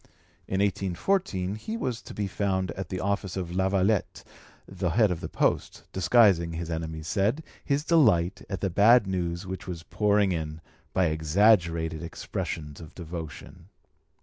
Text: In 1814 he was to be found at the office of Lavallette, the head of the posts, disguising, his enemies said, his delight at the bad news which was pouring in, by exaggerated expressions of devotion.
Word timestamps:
In 0.47 0.61
1814 0.61 1.57
he 1.57 1.77
was 1.77 2.01
to 2.01 2.15
be 2.15 2.25
found 2.25 2.71
at 2.71 2.89
the 2.89 2.99
office 2.99 3.37
of 3.37 3.51
Lavallette, 3.55 4.23
the 4.67 4.89
head 4.89 5.11
of 5.11 5.21
the 5.21 5.29
posts, 5.29 5.83
disguising, 5.93 6.53
his 6.53 6.71
enemies 6.71 7.05
said, 7.07 7.43
his 7.63 7.83
delight 7.85 8.41
at 8.49 8.61
the 8.61 8.71
bad 8.71 9.05
news 9.05 9.45
which 9.45 9.67
was 9.67 9.83
pouring 9.83 10.31
in, 10.31 10.59
by 10.91 11.05
exaggerated 11.05 12.01
expressions 12.01 12.81
of 12.81 12.95
devotion. 12.95 13.67